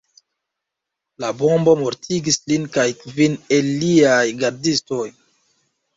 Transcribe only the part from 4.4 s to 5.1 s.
gardistoj.